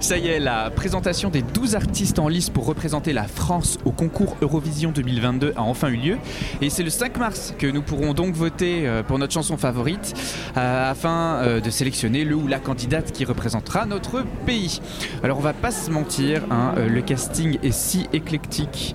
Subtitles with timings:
[0.00, 3.90] Ça y est, la présentation des 12 artistes en lice pour représenter la France au
[3.90, 6.18] concours Eurovision 2022 a enfin eu lieu.
[6.62, 10.14] Et c'est le 5 mars que nous pourrons donc voter euh, pour notre chanson favorite
[10.56, 14.80] euh, afin euh, de sélectionner le ou la candidate qui représentera notre pays.
[15.24, 18.94] Alors on va pas se mentir, hein, le casting est si éclectique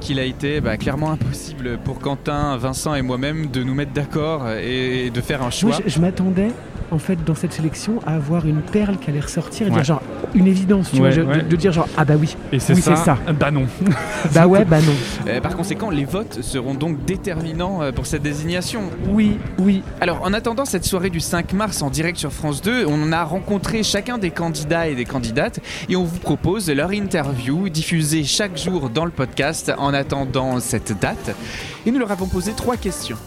[0.00, 4.48] qu'il a été bah, clairement impossible pour Quentin, Vincent et moi-même de nous mettre d'accord
[4.50, 5.78] et de faire un choix.
[5.86, 6.48] je m'attendais
[6.92, 10.02] en fait dans cette sélection à avoir une perle qui allait ressortir et dire genre
[10.34, 13.66] une évidence, tu vois, de, dire genre ah bah oui, et c'est ça, bah non.
[14.34, 14.92] bah ouais, bah non.
[15.28, 18.82] Euh, par conséquent, les votes seront donc déterminants euh, pour cette désignation.
[19.08, 19.82] Oui, oui.
[20.00, 23.22] Alors en attendant cette soirée du 5 mars en direct sur France 2, on a
[23.22, 28.58] rencontré chacun des candidats et des candidates et on vous propose leur interview diffusée chaque
[28.58, 31.34] jour dans le podcast en attendant cette date.
[31.86, 33.18] Et nous leur avons posé trois questions.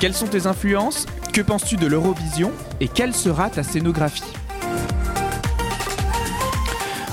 [0.00, 1.06] Quelles sont tes influences?
[1.32, 2.52] Que penses-tu de l'Eurovision?
[2.78, 4.22] Et quelle sera ta scénographie?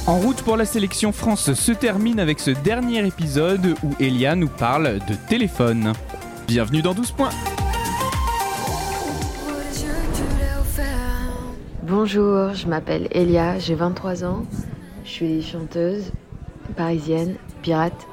[0.06, 4.50] En route pour la sélection France se termine avec ce dernier épisode où Elia nous
[4.50, 5.94] parle de téléphone.
[6.48, 7.32] Bienvenue dans 12 points.
[11.82, 14.46] Bonjour, je m'appelle Elia, j'ai 23 ans.
[15.04, 16.12] Je suis chanteuse
[16.78, 18.06] parisienne, pirate,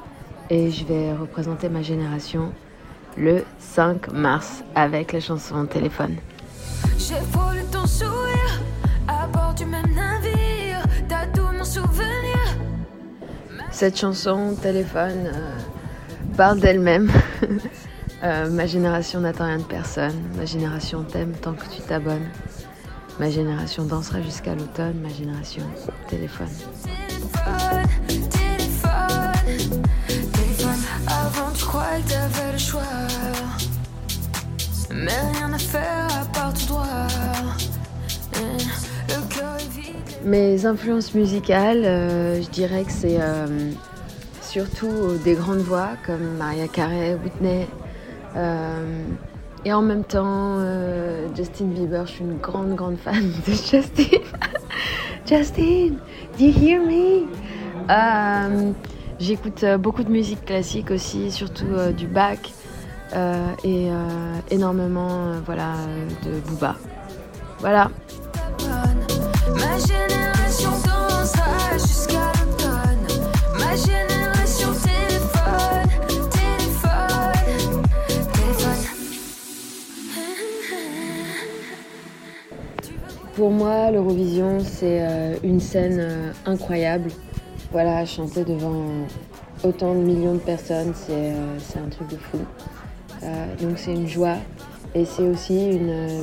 [0.48, 2.54] et je vais représenter ma génération
[3.16, 6.16] le 5 mars avec la chanson Téléphone.
[6.98, 7.14] J'ai
[7.70, 8.60] ton sourire
[9.08, 12.38] à bord du même navire, t'as tout mon souvenir.
[13.70, 15.58] Cette chanson Téléphone euh,
[16.36, 17.10] parle d'elle-même.
[18.22, 22.28] euh, ma génération n'attend rien de personne, ma génération t'aime tant que tu t'abonnes.
[23.20, 25.64] Ma génération dansera jusqu'à l'automne, ma génération
[26.08, 26.48] téléphone.
[40.24, 43.72] Mes influences musicales, euh, je dirais que c'est euh,
[44.40, 47.66] surtout des grandes voix comme Maria Carey, Whitney.
[48.36, 49.04] Euh,
[49.64, 50.58] et en même temps,
[51.34, 54.18] Justin Bieber, je suis une grande, grande fan de Justin.
[55.26, 55.96] Justin,
[56.38, 57.26] do you hear me?
[59.18, 62.38] J'écoute beaucoup de musique classique aussi, surtout du Bach.
[63.14, 65.74] Euh, et euh, énormément euh, voilà,
[66.24, 66.76] de Booba.
[67.58, 67.90] Voilà.
[69.48, 73.06] Ma génération dansera jusqu'à l'automne.
[73.58, 75.88] Ma génération téléphone,
[76.30, 77.82] téléphone,
[78.32, 78.84] téléphone.
[83.36, 87.10] Pour moi, l'Eurovision, c'est une scène incroyable.
[87.72, 88.84] Voilà, chanter devant
[89.64, 92.38] autant de millions de personnes, c'est un truc de fou.
[93.22, 94.36] Euh, donc c'est une joie
[94.94, 96.22] et c'est aussi une, euh,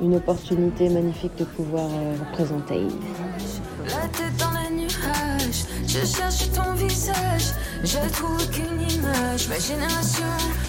[0.00, 2.80] une opportunité magnifique de pouvoir euh, représenter.
[3.86, 7.54] La tête dans les nuages, je cherche ton visage,
[7.84, 9.48] je trouve qu'une image.
[9.48, 10.26] Ma génération,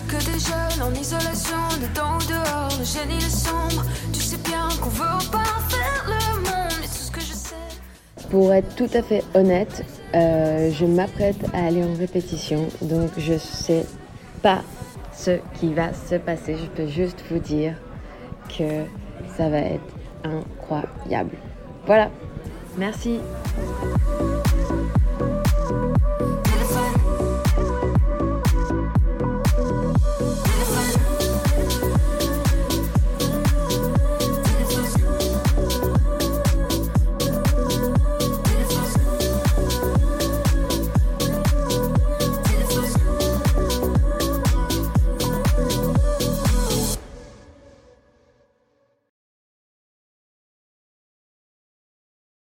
[0.07, 3.85] que des jeunes en isolation, dedans ou dehors, le génie est sombre.
[4.11, 8.29] Tu sais bien qu'on veut pas faire le monde, mais tout ce que je sais.
[8.29, 9.83] Pour être tout à fait honnête,
[10.15, 13.85] euh, je m'apprête à aller en répétition, donc je sais
[14.41, 14.61] pas
[15.13, 16.56] ce qui va se passer.
[16.56, 17.75] Je peux juste vous dire
[18.50, 18.84] que
[19.38, 21.38] ça va être incroyable.
[21.85, 22.09] Voilà.
[22.78, 23.19] Merci.